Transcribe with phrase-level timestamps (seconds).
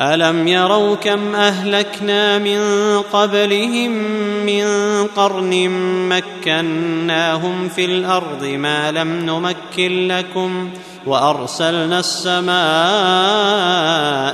[0.00, 2.60] الم يروا كم اهلكنا من
[3.12, 3.90] قبلهم
[4.46, 4.64] من
[5.16, 5.70] قرن
[6.08, 10.70] مكناهم في الأرض ما لم نمكن لكم
[11.06, 12.54] وارسلنا السماء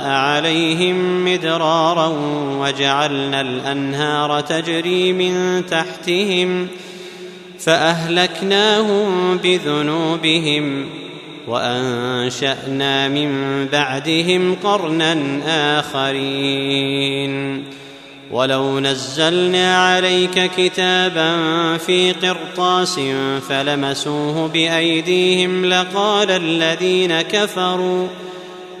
[0.09, 2.13] عليهم مدرارا
[2.59, 6.67] وجعلنا الانهار تجري من تحتهم
[7.59, 10.89] فاهلكناهم بذنوبهم
[11.47, 15.17] وأنشأنا من بعدهم قرنا
[15.79, 17.63] آخرين.
[18.31, 21.37] ولو نزلنا عليك كتابا
[21.77, 22.99] في قرطاس
[23.49, 28.07] فلمسوه بأيديهم لقال الذين كفروا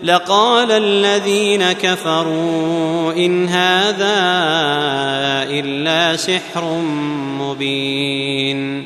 [0.03, 4.17] لقال الذين كفروا إن هذا
[5.49, 6.81] إلا سحر
[7.39, 8.85] مبين.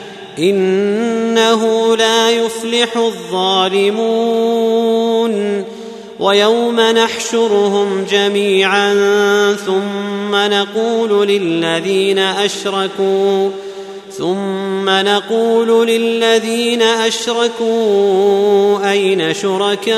[0.41, 4.51] إنه لا يفلح الظالمون
[6.19, 8.93] ويوم نحشرهم جميعا
[9.65, 13.49] ثم نقول للذين أشركوا
[14.17, 17.71] ثم نقول للذين أشركوا
[18.91, 19.91] أين شركاؤكم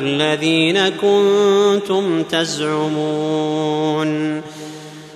[0.00, 4.06] الذين كنتم تزعمون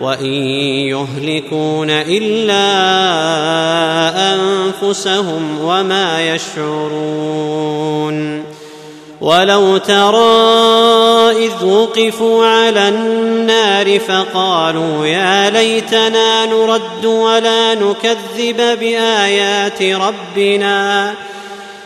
[0.00, 0.34] وإن
[0.92, 2.66] يهلكون إلا
[4.34, 7.96] أنفسهم وما يشعرون.
[9.20, 21.14] ولو ترى إذ وقفوا على النار فقالوا يا ليتنا نرد ولا نكذب بآيات ربنا.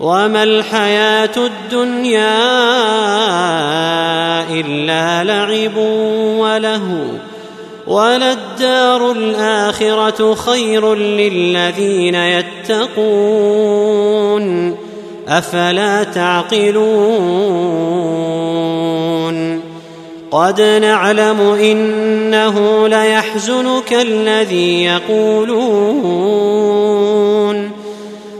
[0.00, 2.38] وما الحياة الدنيا
[4.50, 5.76] إلا لعب
[6.38, 7.08] وله
[7.86, 13.58] وللدار الآخرة خير للذين يتقون
[15.28, 17.78] أفلا تعقلون
[20.30, 26.38] قد نعلم إنه ليحزنك الذي يقولون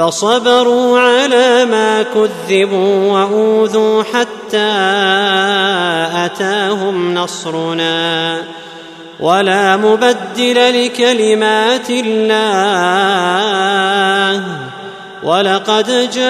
[0.00, 4.70] فصبروا على ما كذبوا وأوذوا حتى
[6.24, 8.42] أتاهم نصرنا
[9.20, 13.24] ولا مبدل لكلمات الله
[15.22, 16.24] ولقد جاءك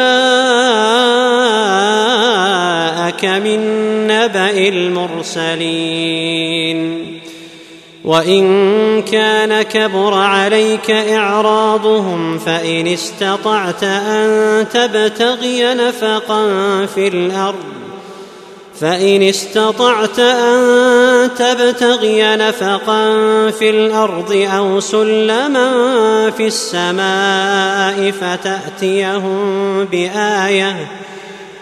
[3.24, 3.60] من
[4.06, 5.90] نبأ المرسلين
[8.04, 16.46] وإن كان كبر عليك إعراضهم فإن استطعت أن تبتغي نفقا
[16.86, 17.80] في الأرض
[18.80, 23.10] فإن استطعت أن تبتغي نفقا
[23.50, 25.70] في الأرض أو سلما
[26.36, 30.99] في السماء فتأتيهم بآية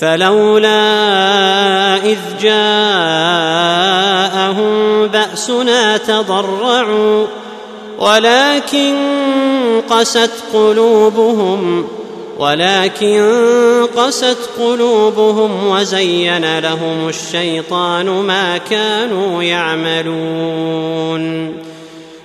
[0.00, 0.76] فلولا
[1.96, 2.64] إذ جاءهم
[5.06, 7.26] بأسنا تضرعوا
[7.98, 8.94] ولكن
[9.90, 11.88] قست قلوبهم
[12.38, 13.30] ولكن
[13.96, 21.24] قست قلوبهم وزين لهم الشيطان ما كانوا يعملون.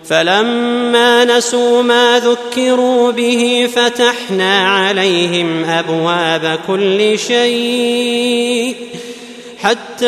[0.09, 8.75] فلما نسوا ما ذكروا به فتحنا عليهم أبواب كل شيء
[9.57, 10.05] حتى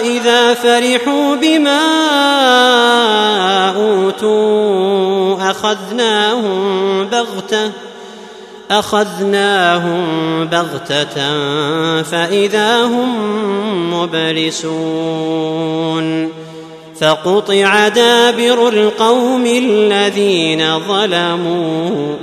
[0.00, 1.80] إذا فرحوا بما
[3.76, 7.70] أوتوا أخذناهم بغتة
[8.70, 10.04] أخذناهم
[10.44, 11.14] بغتة
[12.02, 15.34] فإذا هم مبلسون
[17.00, 22.16] فقطع دابر القوم الذين ظلموا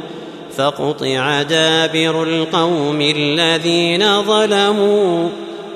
[0.58, 5.30] فقطع دابر القوم الذين ظلموا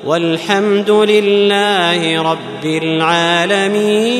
[0.05, 4.15] والحمد لله رب العالمين.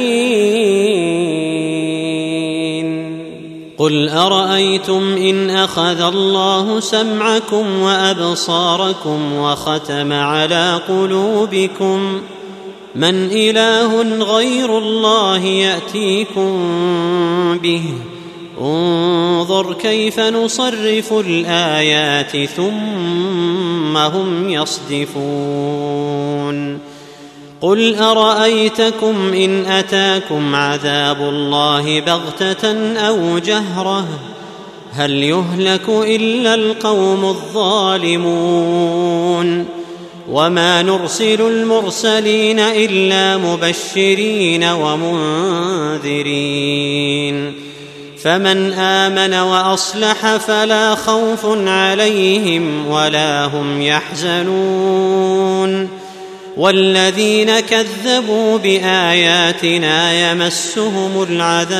[3.77, 12.22] قل أرأيتم إن أخذ الله سمعكم وأبصاركم وختم على قلوبكم
[12.96, 14.02] من إله
[14.36, 16.58] غير الله يأتيكم
[17.64, 17.84] به.
[18.62, 25.96] انظر كيف نصرف الآيات ثم هم يصدفون.
[27.62, 34.06] قل أرأيتكم إن أتاكم عذاب الله بغتة أو جهرة؟
[34.92, 38.56] هل يهلك إلا القوم الظالمون؟
[40.29, 46.15] وما نرسل المرسلين إلا مبشرين ومنذرين.
[48.24, 55.89] فمن آمن وأصلح فلا خوف عليهم ولا هم يحزنون.
[56.58, 61.75] والذين كذبوا بآياتنا يمسهم العذاب.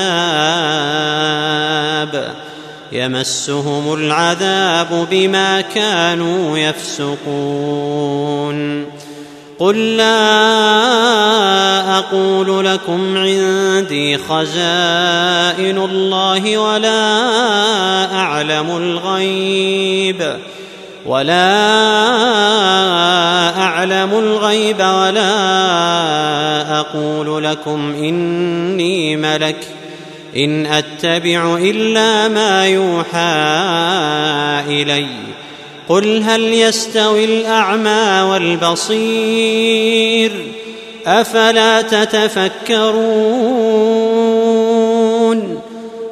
[2.92, 8.16] يمسهم العذاب بما كانوا يفسقون.
[9.60, 10.38] قل لا
[11.98, 17.26] أقول لكم عندي خزائن الله ولا
[18.16, 20.36] أعلم الغيب
[21.06, 21.70] ولا
[23.58, 25.36] أعلم الغيب ولا
[26.80, 29.75] أقول لكم إني ملك
[30.38, 33.36] إن أتبع إلا ما يوحى
[34.82, 35.08] إلي.
[35.90, 40.32] قل هل يستوي الأعمى والبصير؟
[41.06, 42.96] أفلا تتفكرون؟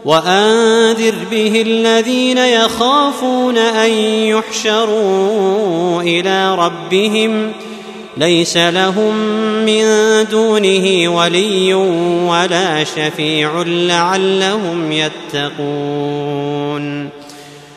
[0.06, 3.92] وأنذر به الذين يخافون أن
[4.28, 7.52] يحشروا إلى ربهم
[8.18, 9.16] ليس لهم
[9.66, 9.86] من
[10.32, 11.74] دونه ولي
[12.28, 16.74] ولا شفيع لعلهم يتقون.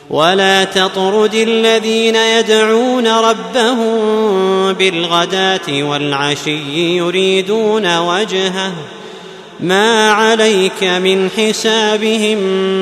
[0.09, 3.87] ولا تطرد الذين يدعون ربهم
[4.73, 8.71] بالغداة والعشي يريدون وجهه.
[9.59, 12.37] ما عليك من حسابهم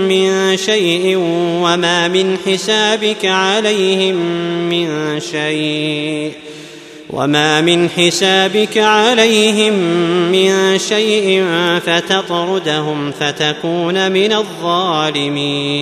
[0.07, 1.17] من شيء
[1.63, 4.15] وما من حسابك عليهم
[4.69, 6.44] من شيء.
[7.09, 9.73] وما من حسابك عليهم
[10.31, 11.45] من شيء
[11.85, 15.75] فتطردهم فتكون من الظالمين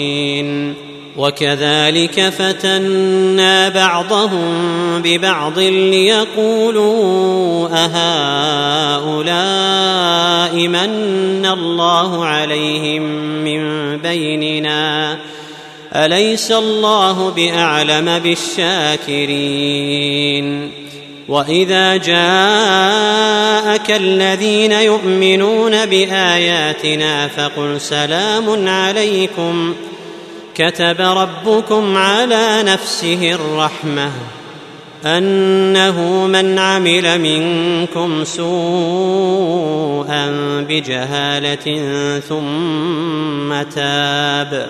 [1.18, 4.54] وكذلك فتنا بعضهم
[5.02, 6.90] ببعض ليقولوا
[7.72, 9.34] اهؤلاء
[10.68, 13.02] من الله عليهم
[13.44, 15.18] من بيننا
[15.96, 19.64] اليس الله باعلم بالشاكرين
[21.34, 29.76] واذا جاءك الذين يؤمنون باياتنا فقل سلام عليكم
[30.56, 34.12] كتب ربكم على نفسه الرحمه
[35.06, 39.46] انه من عمل منكم سوءا
[40.70, 44.70] بجهاله ثم تاب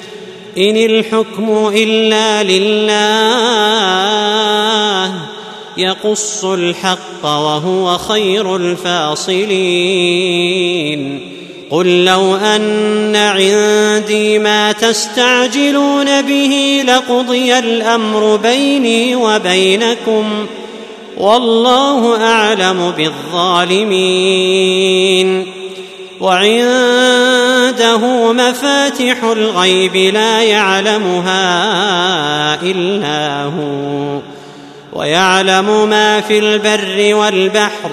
[0.57, 2.91] إن الحكم إلا لله
[5.77, 9.71] يقص الحق وهو خير الفاصلين.
[11.69, 20.45] قل لو أن عندي ما تستعجلون به لقضي الأمر بيني وبينكم
[21.17, 24.01] والله أعلم بالظالمين.
[26.21, 27.97] وعنده
[28.33, 31.41] مفاتح الغيب لا يعلمها
[32.61, 34.19] إلا هو
[34.93, 37.91] ويعلم ما في البر والبحر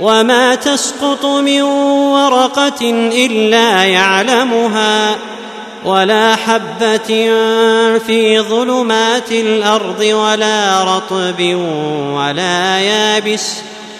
[0.00, 2.90] وما تسقط من ورقة
[3.26, 5.16] إلا يعلمها
[5.84, 7.30] ولا حبة
[8.06, 11.54] في ظلمات الأرض ولا رطب
[12.14, 13.69] ولا يابس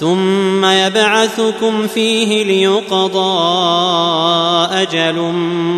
[0.00, 3.38] ثم يبعثكم فيه ليقضى
[4.72, 5.20] أجل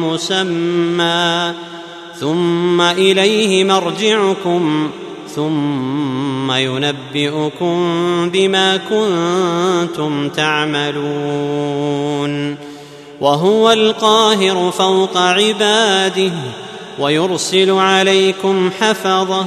[0.03, 1.53] مسمى.
[2.21, 4.91] ثم إليه مرجعكم
[5.35, 7.77] ثم ينبئكم
[8.33, 11.93] بما كنتم تعملون.
[13.21, 16.33] وهو القاهر فوق عباده
[16.99, 19.47] ويرسل عليكم حفظه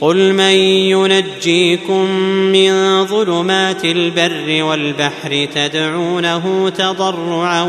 [0.00, 0.54] قل من
[0.90, 2.10] ينجيكم
[2.52, 7.62] من ظلمات البر والبحر تدعونه تضرعا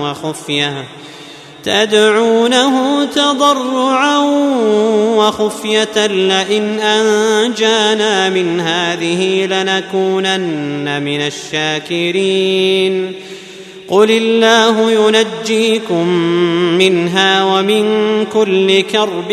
[0.00, 0.84] وخفية
[1.64, 4.18] تدعونه تضرعا
[5.16, 13.12] وخفية لئن أنجانا من هذه لنكونن من الشاكرين.
[13.88, 16.08] قل الله ينجيكم
[16.78, 17.84] منها ومن
[18.24, 19.32] كل كرب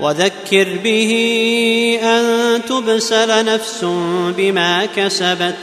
[0.00, 1.12] وذكر به
[2.02, 2.24] أن
[2.68, 3.84] تبسل نفس
[4.36, 5.58] بما كسبت.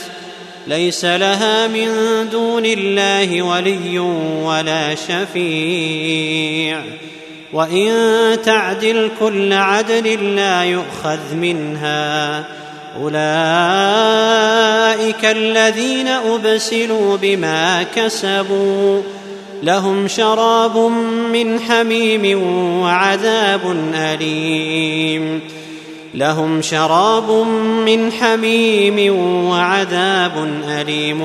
[0.67, 1.89] ليس لها من
[2.31, 3.99] دون الله ولي
[4.43, 6.81] ولا شفيع.
[7.53, 7.91] وإن
[8.45, 12.45] تعدل كل عدل لا يؤخذ منها.
[13.01, 13.25] أولئك
[15.25, 19.01] الذين أبسلوا بما كسبوا.
[19.63, 20.77] لهم شراب
[21.33, 22.43] من حميم
[22.81, 25.41] وعذاب أليم.
[26.13, 27.31] لهم شراب
[27.85, 29.15] من حميم
[29.49, 31.21] وعذاب أليم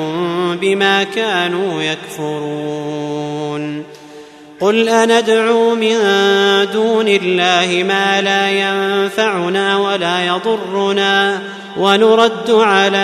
[0.61, 3.83] بما كانوا يكفرون.
[4.61, 5.97] قل أندعو من
[6.73, 11.43] دون الله ما لا ينفعنا ولا يضرنا.
[11.77, 12.97] ونرد على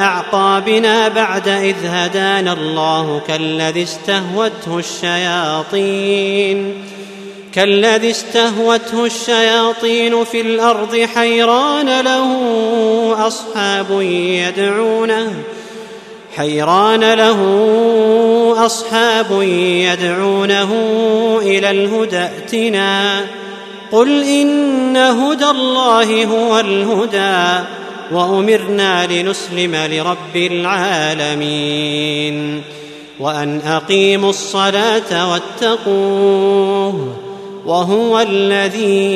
[0.00, 6.74] أعقابنا بعد إذ هدانا الله كالذي استهوته الشياطين
[7.52, 12.26] كالذي استهوته الشياطين في الأرض حيران له
[13.26, 15.32] أصحاب يدعونه
[16.36, 17.38] حيران له
[18.66, 20.70] أصحاب يدعونه
[21.42, 23.20] إلى الهدى ائتنا
[23.92, 27.66] قل إن هدى الله هو الهدى
[28.12, 31.82] وأمرنا لنسلم لرب العالمين
[33.20, 37.16] وأن أقيموا الصلاة واتقوه
[37.66, 39.12] وهو الذي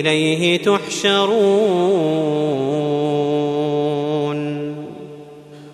[0.00, 1.36] إليه تحشرون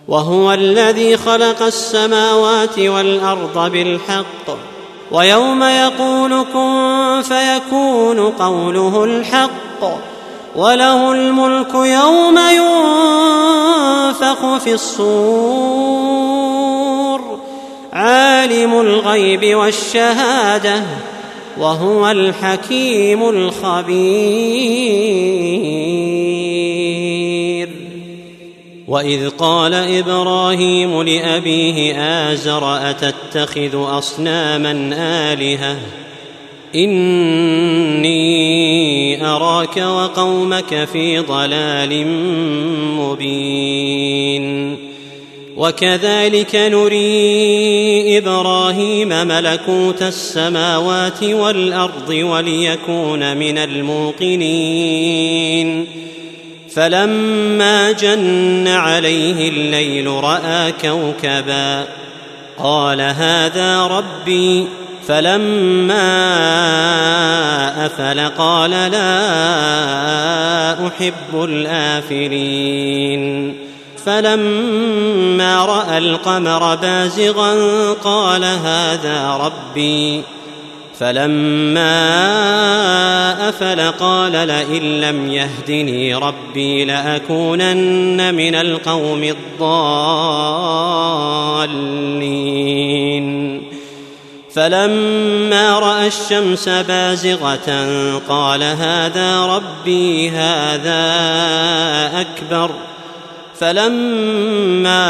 [0.09, 4.57] وهو الذي خلق السماوات والأرض بالحق
[5.13, 10.12] ويوم يقول كن فيكون قوله الحق
[10.57, 13.79] وله الملك يوم ينفخ
[14.59, 15.73] في الصور
[17.93, 20.83] عالم الغيب والشهادة
[21.59, 24.73] وهو الحكيم الخبير.
[28.89, 31.95] وإذ قال إبراهيم لأبيه
[32.33, 34.91] آزر أتتخذ أصناما
[35.33, 35.77] آلهة؟
[36.75, 38.13] إني
[39.27, 42.07] أراك وقومك في ضلال
[42.97, 44.77] مبين.
[45.57, 55.23] وكذلك نري إبراهيم ملكوت السماوات والأرض وليكون من الموقنين.
[56.75, 61.85] فلما جن عليه الليل رأى كوكبا
[62.59, 64.67] قال هذا ربي
[65.09, 66.13] فلما
[67.87, 69.27] أفل قال لا
[70.87, 73.23] أحب الآفلين.
[74.05, 77.53] فلما رأى القمر بازغا
[77.93, 80.23] قال هذا ربي.
[80.99, 81.99] فلما
[83.49, 90.53] أفل قال لئن لم يهدني ربي لأكونن من القوم الضالين.
[94.55, 97.91] فلما رأى الشمس بازغة
[98.29, 101.01] قال هذا ربي هذا
[102.21, 102.71] أكبر.
[103.61, 105.01] فلما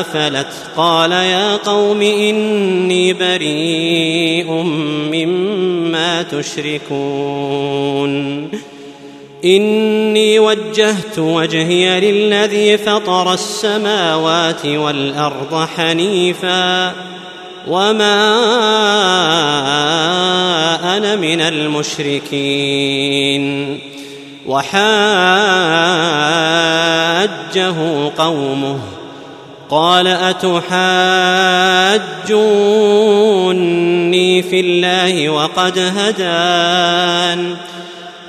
[0.00, 4.50] أفلت قال يا قوم إني بريء
[5.12, 8.12] مما تشركون.
[9.44, 16.92] إني وجهت وجهي للذي فطر السماوات والأرض حنيفا.
[17.68, 18.22] وما
[20.96, 23.42] أنا من المشركين
[24.46, 24.92] وحاجه
[28.18, 28.78] قومه
[29.70, 30.06] قال
[33.12, 37.56] اتحاجوني في الله وقد هدان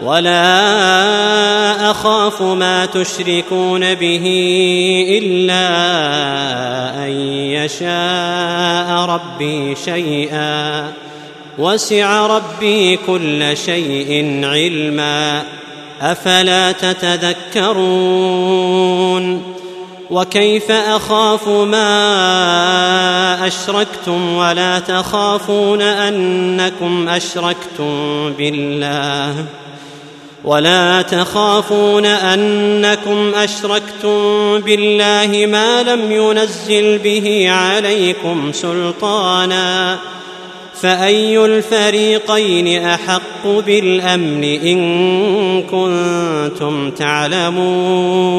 [0.03, 4.25] ولا اخاف ما تشركون به
[5.09, 5.67] الا
[7.05, 10.91] ان يشاء ربي شيئا
[11.57, 15.43] وسع ربي كل شيء علما
[16.01, 18.23] افلا تتذكرون
[20.11, 21.87] وكيف اخاف ما
[23.47, 29.45] اشركتم ولا تخافون انكم اشركتم بالله
[30.43, 39.97] ولا تخافون أنكم أشركتم بالله ما لم ينزل به عليكم سلطانا
[40.81, 48.33] فأي الفريقين أحق بالأمن إن كنتم تعلمون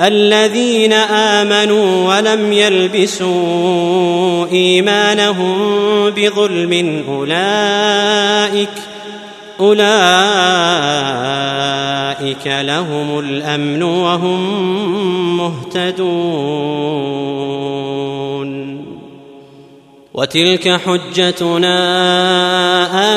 [0.00, 5.56] الذين آمنوا ولم يلبسوا إيمانهم
[6.10, 8.91] بظلم أولئك
[9.62, 9.82] أولئك
[12.46, 14.40] لهم الأمن وهم
[15.36, 16.12] مهتدون.
[20.14, 21.78] وتلك حجتنا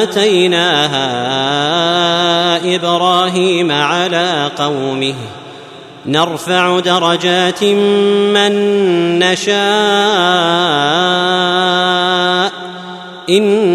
[0.03, 1.05] آتيناها
[2.75, 5.15] إبراهيم على قومه.
[6.05, 7.63] نرفع درجات
[8.33, 8.53] من
[9.19, 9.55] نشاء.
[13.29, 13.74] إن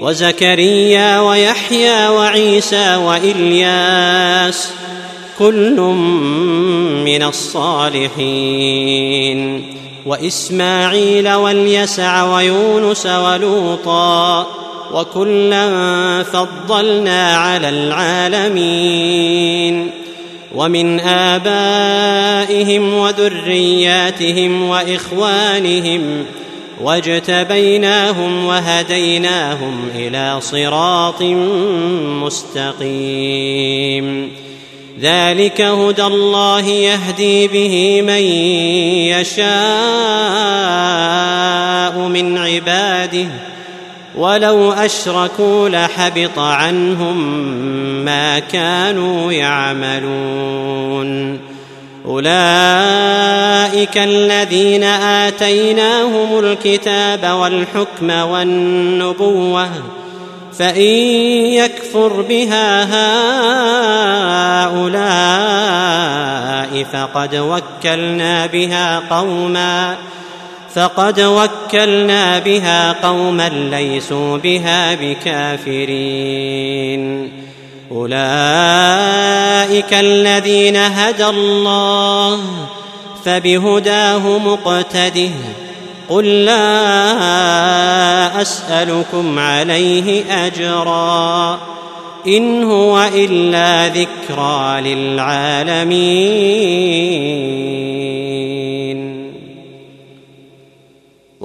[0.00, 4.68] وزكريا ويحيى وعيسى وإلياس
[5.38, 5.80] كل
[7.04, 8.86] من الصالحين
[10.06, 14.46] وإسماعيل واليسع ويونس ولوطا
[14.92, 19.26] وكلا فضلنا على العالمين
[20.54, 26.24] ومن آبائهم وذرياتهم وإخوانهم
[26.80, 31.22] واجتبيناهم وهديناهم إلى صراط
[32.82, 34.32] مستقيم.
[35.00, 38.22] ذلك هدى الله يهدي به من
[39.20, 39.46] يشاء
[42.08, 43.26] من عباده
[44.16, 47.16] ولو أشركوا لحبط عنهم
[48.04, 51.06] ما كانوا يعملون.
[52.06, 59.68] أولئك الذين آتيناهم الكتاب والحكم والنبوة
[60.58, 60.82] فإن
[61.60, 62.84] يكفر بها
[64.66, 65.66] هؤلاء
[66.92, 69.96] فقد وكلنا بها قوما
[70.74, 76.26] فقد وكلنا بها قوما ليسوا بها بكافرين.
[77.92, 78.16] أولئك
[79.92, 82.40] الذين هدى الله
[83.24, 85.30] فبهداه مقتده
[86.08, 86.82] قل لا
[88.42, 91.58] أسألكم عليه أجرا
[92.26, 95.96] إن هو إلا ذكرى للعالمين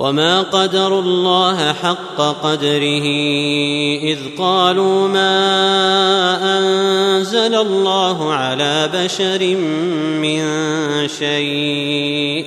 [0.01, 3.05] وما قدروا الله حق قدره
[4.03, 5.37] اذ قالوا ما
[6.57, 9.55] انزل الله على بشر
[10.21, 10.41] من
[11.19, 12.45] شيء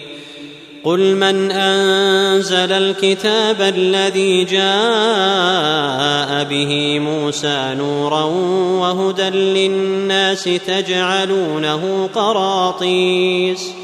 [0.85, 8.25] قل من انزل الكتاب الذي جاء به موسى نورا
[8.81, 13.84] وهدى للناس تجعلونه قراطيس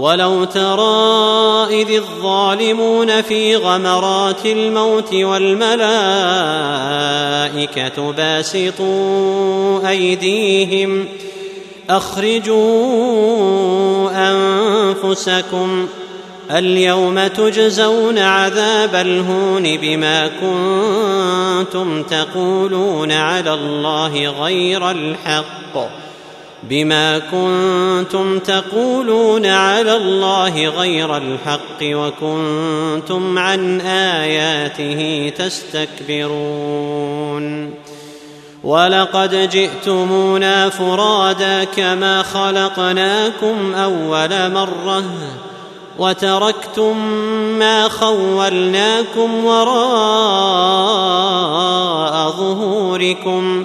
[0.00, 5.80] ولو ترى إذ الظالمون في غمرات الموت والملائكة
[8.12, 11.08] باسطوا أيديهم
[11.90, 12.60] أخرجوا
[14.30, 15.86] أنفسكم
[16.50, 26.09] اليوم تجزون عذاب الهون بما كنتم تقولون على الله غير الحق
[26.62, 37.00] بما كنتم تقولون على الله غير الحق وكنتم عن آياته تستكبرون.
[38.64, 45.04] ولقد جئتمونا فرادا كما خلقناكم اول مره
[45.98, 46.96] وتركتم
[47.58, 49.80] ما خولناكم وراء
[52.30, 53.64] ظهوركم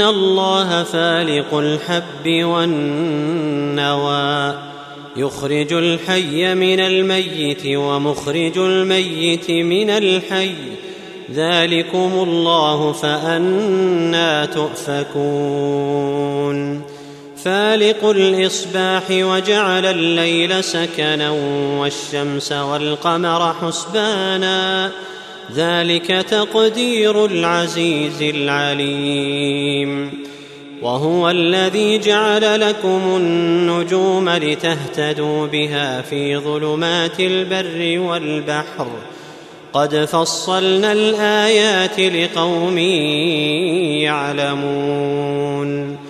[0.00, 3.88] ان الله فالق الحب والنوى
[5.16, 10.54] يخرج الحي من الميت ومخرج الميت من الحي
[11.32, 15.90] ذلكم الله فأنا تؤفكون
[17.44, 21.30] فالق الإصباح وجعل الليل سكنا
[21.78, 24.90] والشمس والقمر حسبانا
[25.54, 30.10] ذلك تقدير العزيز العليم.
[30.82, 38.88] وهو الذي جعل لكم النجوم لتهتدوا بها في ظلمات البر والبحر.
[39.72, 42.78] قد فصلنا الآيات لقوم
[43.98, 46.09] يعلمون.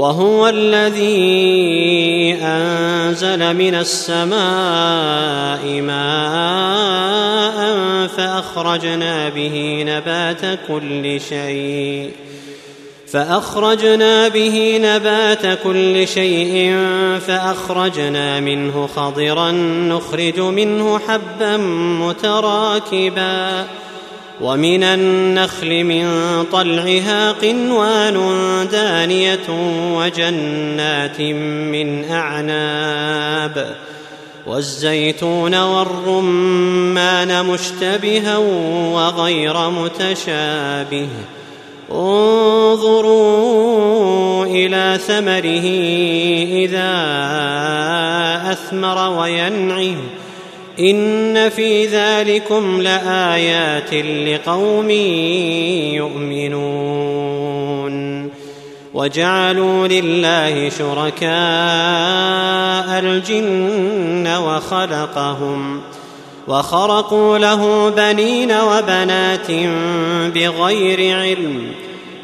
[0.00, 4.30] وهو الذي أنزل من السماء
[5.80, 7.60] ماء
[8.06, 12.10] فأخرجنا به نبات كل شيء
[13.12, 16.76] فأخرجنا به نبات كل شيء
[17.26, 19.50] فأخرجنا منه خضرا
[19.90, 21.56] نخرج منه حبا
[22.00, 23.66] متراكبا
[24.40, 26.04] ومن النخل من
[26.52, 28.16] طلعها قنوان
[28.72, 29.48] دانية
[29.94, 33.76] وجنات من أعناب
[34.46, 38.36] والزيتون والرمان مشتبها
[38.92, 41.08] وغير متشابه
[43.12, 43.66] انظروا
[44.46, 45.66] إلى ثمره
[46.64, 46.92] إذا
[48.52, 49.96] أثمر وينعه
[50.80, 54.90] ان في ذلكم لايات لقوم
[56.50, 58.30] يؤمنون
[58.94, 61.30] وجعلوا لله شركاء
[63.00, 65.80] الجن وخلقهم
[66.48, 69.50] وخرقوا له بنين وبنات
[70.34, 71.72] بغير علم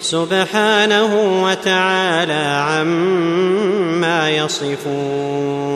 [0.01, 5.67] سبحانه وتعالى عما يصفون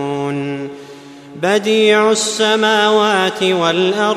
[1.43, 4.17] بديع السماوات والأرض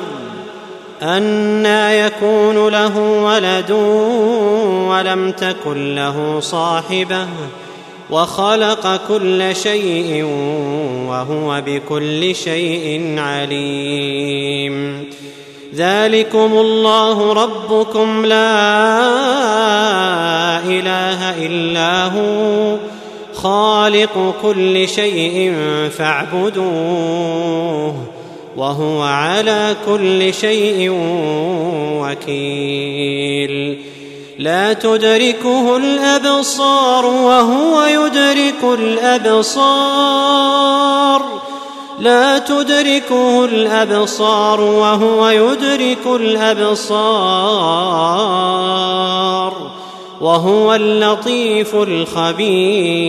[1.02, 3.72] انى يكون له ولد
[4.90, 7.28] ولم تكن له صاحبة
[8.10, 10.24] وخلق كل شيء
[11.08, 15.04] وهو بكل شيء عليم.
[15.76, 18.60] ذلكم الله ربكم لا
[20.60, 22.78] إله إلا هو
[23.44, 25.54] خالق كل شيء
[25.98, 27.96] فاعبدوه
[28.58, 30.90] وهو على كل شيء
[32.02, 33.82] وكيل.
[34.40, 40.24] لا تدركه الأبصار وهو يدرك الأبصار.
[42.00, 47.44] لا تدركه الأبصار وهو يدرك الأبصار.
[50.24, 53.04] وهو اللطيف الخبير.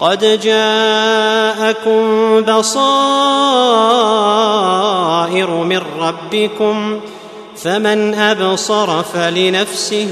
[0.00, 2.02] قد جاءكم
[2.40, 2.70] بصائر
[5.50, 7.00] من ربكم
[7.56, 10.08] فمن أبصر فلنفسه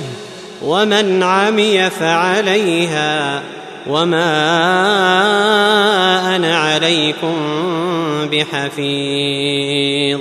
[0.63, 3.43] ومن عمي فعليها
[3.87, 4.27] وما
[6.37, 7.37] أنا عليكم
[8.33, 10.21] بحفيظ.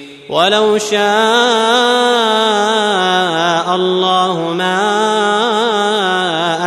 [0.31, 1.01] ولو شاء
[3.75, 4.79] الله ما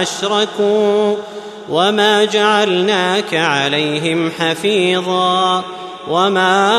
[0.02, 1.16] أشركوا
[1.70, 5.64] وما جعلناك عليهم حفيظا
[6.08, 6.70] وما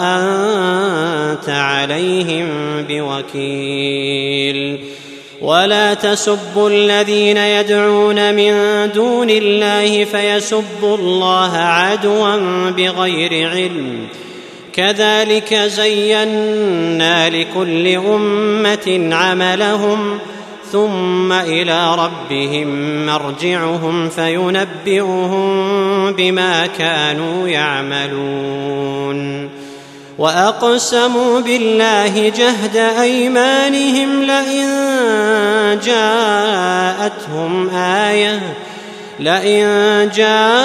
[0.00, 2.48] أنت عليهم
[2.88, 4.84] بوكيل.
[5.42, 8.54] ولا تسبوا الذين يدعون من
[8.94, 12.36] دون الله فيسبوا الله عدوا
[12.70, 14.08] بغير علم.
[14.72, 20.18] كذلك زينا لكل أمة عملهم
[20.72, 25.42] ثم إلى ربهم مرجعهم فينبئهم
[26.12, 29.02] بما كانوا يعملون.
[30.18, 34.68] وأقسموا بالله جهد أيمانهم لئن
[35.84, 38.40] جاءتهم آية
[39.18, 40.62] لئن جاءتهم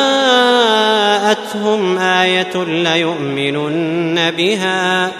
[1.97, 5.11] آية ليؤمنن بها.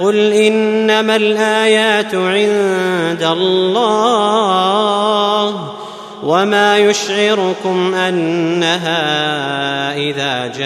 [0.00, 4.56] قل إنما الآيات عند الله
[6.22, 8.96] وما يشعركم أنها
[9.96, 10.62] إذا جاءت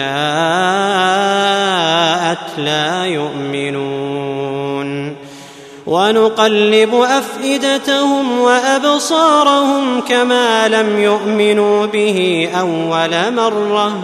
[2.57, 5.15] لا يؤمنون.
[5.91, 13.97] ونقلب أفئدتهم وأبصارهم كما لم يؤمنوا به أول مرة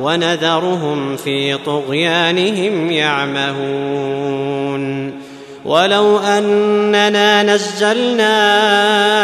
[0.00, 4.32] ونذرهم في طغيانهم يعمهون
[5.64, 8.32] ولو أننا نزلنا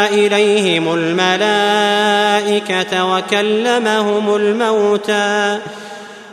[0.09, 2.05] إليهم الملائكة
[3.15, 5.59] وكلمهم الموتى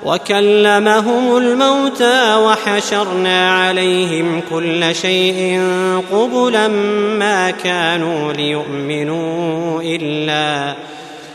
[0.06, 5.60] وكلمهم الموتى وحشرنا عليهم كل شيء
[6.12, 6.68] قبلا
[7.18, 10.74] ما كانوا ليؤمنوا إلا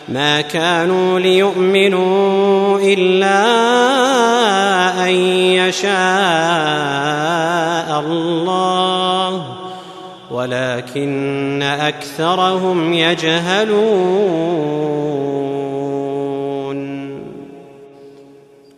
[0.09, 3.41] ما كانوا ليؤمنوا إلا
[5.07, 5.15] أن
[5.59, 5.91] يشاء
[7.99, 9.45] الله
[10.31, 14.51] ولكن أكثرهم يجهلون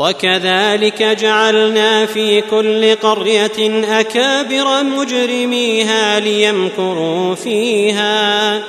[0.00, 8.60] وكذلك جعلنا في كل قرية أكابر مجرميها ليمكروا فيها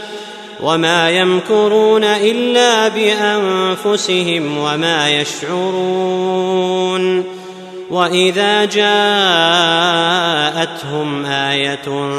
[0.63, 6.61] وما يمكرون إلا بأنفسهم وما يشعرون
[7.89, 8.85] وإذا جاءتهم
[11.25, 12.11] آية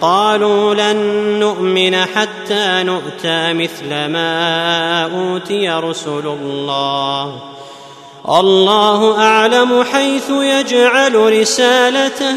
[0.00, 0.96] قالوا لن
[1.40, 7.50] نؤمن حتى نؤتى مثل ما أوتي رسل الله
[8.30, 12.34] الله أعلم حيث يجعل رسالته.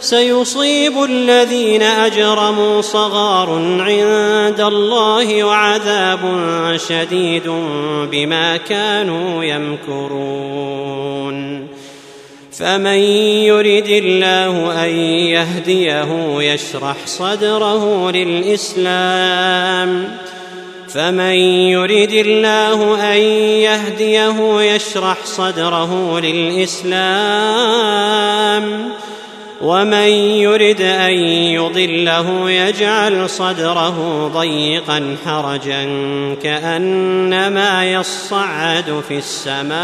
[0.00, 3.50] سيصيب الذين أجرموا صغار
[3.80, 6.20] عند الله وعذاب
[6.88, 7.52] شديد
[8.10, 11.32] بما كانوا يمكرون.
[12.58, 12.98] فمن
[13.46, 20.08] يرد الله أن يهديه يشرح صدره للإسلام.
[20.94, 21.34] فمن
[21.72, 23.18] يرد الله أن
[23.62, 27.02] يهديه يشرح صدره للإسلام
[29.62, 30.08] ومن
[30.42, 31.12] يرد أن
[31.54, 35.84] يضله يجعل صدره ضيقا حرجا
[36.42, 39.82] كأنما يصعد في السماء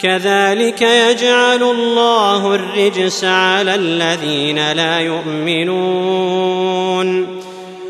[0.00, 6.28] كذلك يجعل الله الرجس على الذين لا يؤمنون.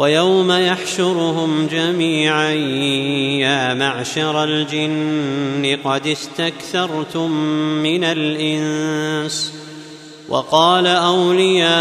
[0.00, 2.50] ويوم يحشرهم جميعا
[3.40, 7.30] يا معشر الجن قد استكثرتم
[7.82, 9.52] من الإنس
[10.28, 11.76] وقال أولياؤهم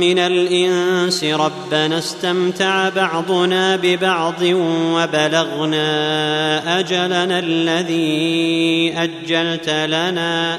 [0.00, 4.42] من الإنس ربنا استمتع بعضنا ببعض
[4.94, 5.88] وبلغنا
[6.78, 10.58] أجلنا الذي أجلت لنا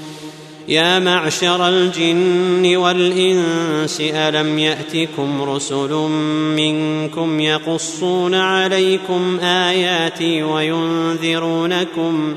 [0.71, 5.91] يا معشر الجن والإنس ألم يأتكم رسل
[6.55, 12.35] منكم يقصون عليكم آياتي وينذرونكم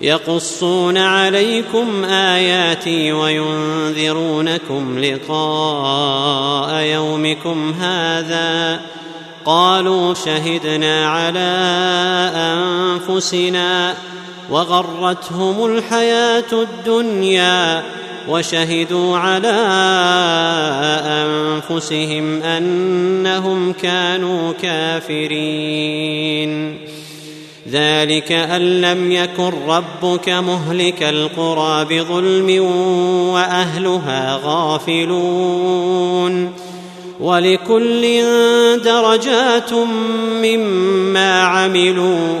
[0.00, 8.80] يقصون عليكم آياتي وينذرونكم لقاء يومكم هذا؟
[9.44, 11.50] قالوا شهدنا على
[12.34, 13.96] أنفسنا
[14.50, 17.82] وغرتهم الحياة الدنيا
[18.28, 19.58] وشهدوا على
[21.06, 26.48] أنفسهم أنهم كانوا كافرين.
[27.70, 32.64] ذلك أن لم يكن ربك مهلك القرى بظلم
[33.34, 36.52] وأهلها غافلون.
[37.20, 38.22] ولكل
[38.84, 39.72] درجات
[40.42, 42.40] مما عملوا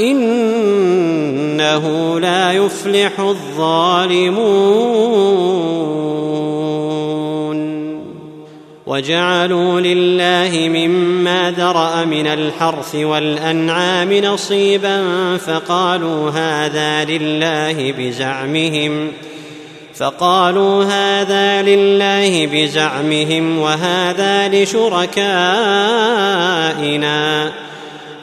[0.00, 1.84] إنه
[2.20, 4.92] لا يفلح الظالمون.
[8.86, 15.02] وجعلوا لله مما ذرأ من الحرث والأنعام نصيبا
[15.36, 19.12] فقالوا هذا لله بزعمهم
[19.94, 25.12] فقالوا هذا لله بزعمهم وهذا لشركائنا.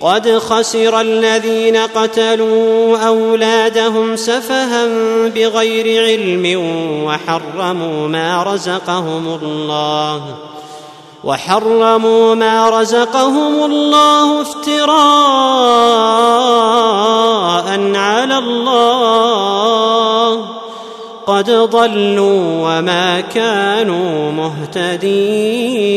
[0.00, 4.86] قد خسر الذين قتلوا أولادهم سفها
[5.34, 6.60] بغير علم
[7.04, 10.22] وحرموا ما رزقهم الله
[11.24, 14.86] وحرموا ما رزقهم الله افتراء
[17.94, 19.36] على الله
[21.26, 25.96] قد ضلوا وما كانوا مهتدين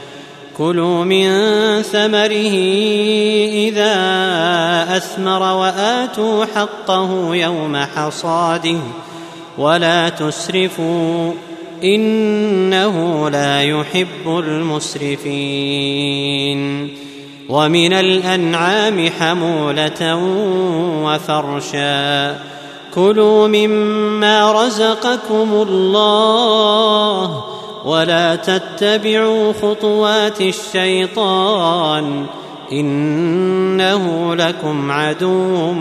[0.57, 1.27] كلوا من
[1.81, 2.55] ثمره
[3.53, 3.95] إذا
[4.97, 8.79] أثمر وآتوا حقه يوم حصاده
[9.57, 11.33] ولا تسرفوا
[11.83, 15.71] إنه لا يحب المسرفين
[17.49, 20.15] ومن الأنعام حمولة
[21.03, 22.39] وفرشا
[22.95, 27.43] كلوا مما رزقكم الله
[27.85, 32.25] ولا تتبعوا خطوات الشيطان
[32.71, 35.71] إنه لكم عدو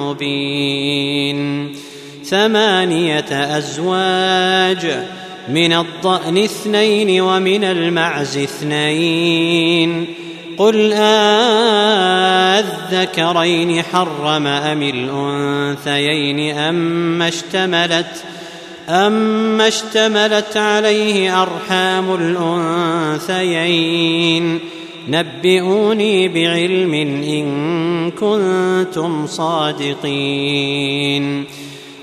[0.00, 1.72] مبين.
[2.24, 5.04] ثمانية أزواج
[5.48, 10.06] من الضأن اثنين ومن المعز اثنين.
[10.58, 10.92] قل
[12.92, 18.24] آذكرين حرم أم الأنثيين اما اشتملت
[18.88, 22.14] أما اشتملت عليه أرحام
[23.30, 24.58] الأنثيين
[25.08, 30.72] نبئوني بعلم إن كنتم صادقين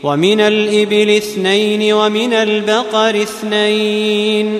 [0.04, 4.60] ومن الإبل اثنين ومن البقر اثنين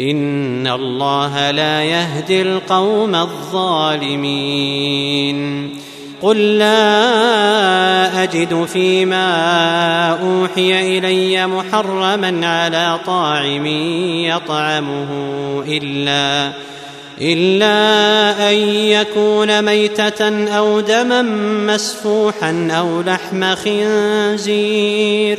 [0.00, 4.60] ان الله لا يهدي القوم الظالمين
[6.22, 9.28] قل لا اجد فيما
[10.22, 13.66] اوحي الي محرما على طاعم
[14.26, 15.08] يطعمه
[15.68, 16.52] الا
[17.20, 21.22] الا ان يكون ميته أو دما
[21.74, 25.38] مسفوحا أو لحم خنزير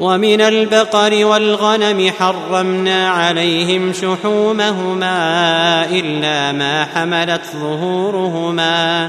[0.00, 5.14] ومن البقر والغنم حرمنا عليهم شحومهما
[5.90, 9.08] إلا ما حملت ظهورهما.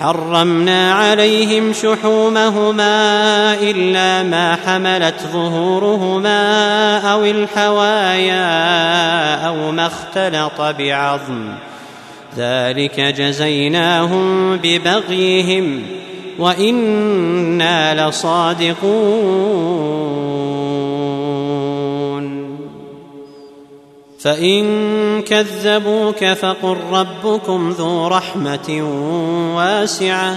[0.00, 8.44] حرمنا عليهم شحومهما إلا ما حملت ظهورهما أو الحوايا
[9.46, 11.48] أو ما اختلط بعظم.
[12.36, 15.82] ذلك جزيناهم ببغيهم.
[16.38, 19.58] وإنا لصادقون.
[24.18, 28.82] فإن كذبوك فقل ربكم ذو رحمة
[29.56, 30.36] واسعة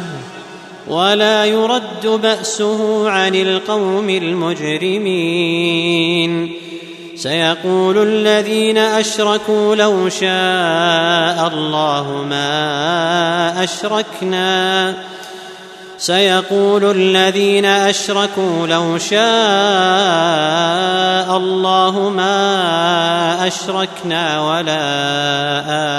[0.88, 5.52] ولا يرد بأسه عن القوم المجرمين.
[7.16, 14.96] سيقول الذين أشركوا لو شاء الله ما أشركنا
[16.02, 19.22] سيقول الذين أشركوا لو شاء
[21.38, 24.82] الله ما أشركنا ولا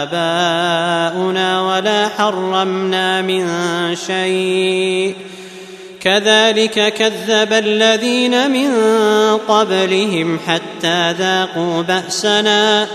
[0.03, 3.47] آباؤنا ولا حرمنا من
[4.07, 5.15] شيء.
[6.01, 8.71] كذلك كذب الذين من
[9.49, 12.87] قبلهم حتى ذاقوا بأسنا.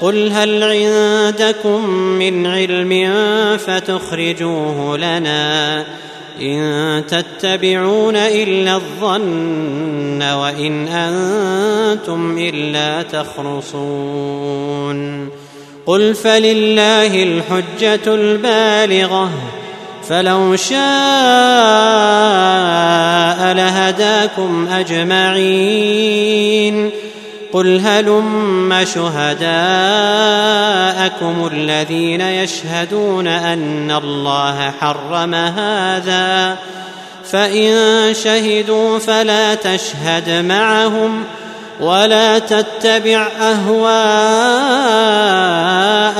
[0.00, 3.12] قل هل عندكم من علم
[3.58, 5.84] فتخرجوه لنا.
[6.40, 14.84] إن تتبعون إلا الظن وإن أنتم إلا تخرصون.
[15.86, 19.30] قل فلله الحجة البالغة
[20.08, 20.74] فلو شاء
[23.54, 26.24] لهداكم أجمعين.
[27.54, 29.50] قل هلم شهداءكم
[31.52, 36.56] الذين يشهدون أن الله حرم هذا
[37.30, 37.74] فإن
[38.14, 41.24] شهدوا فلا تشهد معهم
[41.80, 43.84] ولا تتبع أهواء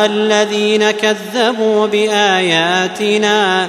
[0.06, 3.68] الذين كذبوا بآياتنا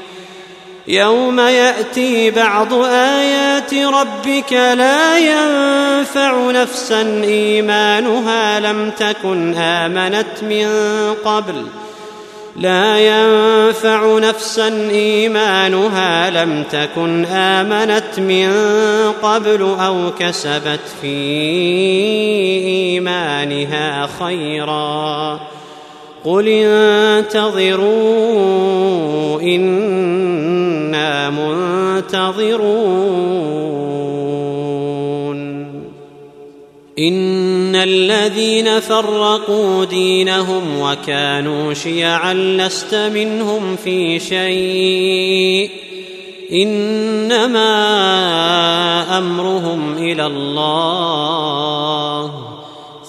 [0.91, 10.67] يوم يأتي بعض آيات ربك لا ينفع نفسا إيمانها لم تكن آمنت من
[11.25, 11.65] قبل.
[12.55, 18.51] لا ينفع نفسا إيمانها لم تكن آمنت من
[19.21, 21.17] قبل أو كسبت في
[22.65, 25.39] إيمانها خيرا.
[26.25, 28.11] قل انتظروا
[29.41, 32.61] أنا منتظرون
[36.99, 45.69] ان الذين فرقوا دينهم وكانوا شيعا لست منهم في شيء
[46.51, 47.67] انما
[49.17, 51.21] امرهم إلى الله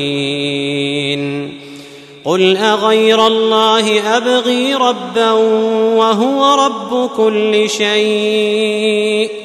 [2.25, 9.44] قل أغير الله أبغي ربا وهو رب كل شيء.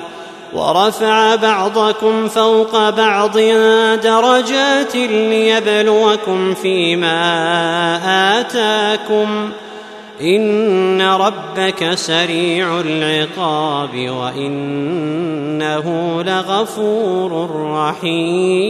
[0.53, 3.37] ورفع بعضكم فوق بعض
[4.03, 7.19] درجات ليبلوكم فيما
[8.39, 9.49] آتاكم.
[10.21, 15.87] إن ربك سريع العقاب وإنه
[16.23, 18.61] لغفور رحيم.